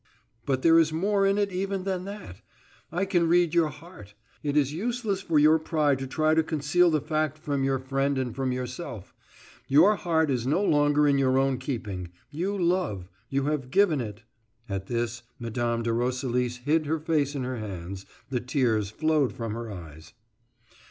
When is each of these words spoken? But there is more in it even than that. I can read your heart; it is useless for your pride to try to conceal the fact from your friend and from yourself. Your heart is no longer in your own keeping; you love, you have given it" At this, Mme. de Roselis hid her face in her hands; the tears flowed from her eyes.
But 0.47 0.63
there 0.63 0.79
is 0.79 0.91
more 0.91 1.27
in 1.27 1.37
it 1.37 1.51
even 1.51 1.83
than 1.83 2.05
that. 2.05 2.41
I 2.91 3.05
can 3.05 3.27
read 3.29 3.53
your 3.53 3.69
heart; 3.69 4.15
it 4.41 4.57
is 4.57 4.73
useless 4.73 5.21
for 5.21 5.37
your 5.37 5.59
pride 5.59 5.99
to 5.99 6.07
try 6.07 6.33
to 6.33 6.41
conceal 6.41 6.89
the 6.89 6.99
fact 6.99 7.37
from 7.37 7.63
your 7.63 7.77
friend 7.77 8.17
and 8.17 8.35
from 8.35 8.51
yourself. 8.51 9.13
Your 9.67 9.97
heart 9.97 10.31
is 10.31 10.47
no 10.47 10.63
longer 10.63 11.07
in 11.07 11.19
your 11.19 11.37
own 11.37 11.59
keeping; 11.59 12.09
you 12.31 12.57
love, 12.57 13.09
you 13.29 13.43
have 13.43 13.69
given 13.69 14.01
it" 14.01 14.23
At 14.67 14.87
this, 14.87 15.21
Mme. 15.37 15.83
de 15.83 15.93
Roselis 15.93 16.57
hid 16.65 16.87
her 16.87 16.97
face 16.99 17.35
in 17.35 17.43
her 17.43 17.57
hands; 17.57 18.07
the 18.31 18.39
tears 18.39 18.89
flowed 18.89 19.33
from 19.33 19.53
her 19.53 19.71
eyes. 19.71 20.13